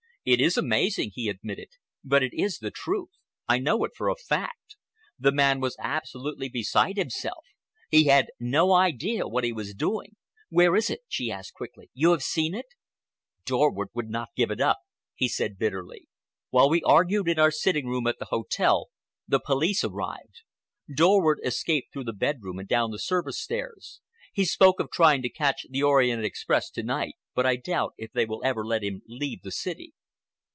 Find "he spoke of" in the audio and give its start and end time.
24.31-24.91